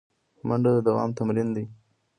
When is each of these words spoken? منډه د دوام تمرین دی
منډه 0.47 0.69
د 0.75 0.77
دوام 0.87 1.09
تمرین 1.17 1.49
دی 1.55 1.65